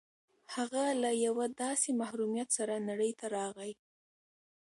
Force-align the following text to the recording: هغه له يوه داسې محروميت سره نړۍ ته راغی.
هغه 0.55 0.83
له 1.03 1.11
يوه 1.25 1.45
داسې 1.63 1.89
محروميت 2.01 2.49
سره 2.57 2.75
نړۍ 2.89 3.11
ته 3.19 3.25
راغی. 3.35 3.71